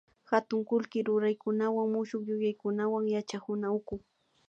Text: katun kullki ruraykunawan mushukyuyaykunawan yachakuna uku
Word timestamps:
katun 0.29 0.61
kullki 0.69 0.99
ruraykunawan 1.07 1.87
mushukyuyaykunawan 1.93 3.03
yachakuna 3.15 3.67
uku 3.77 3.95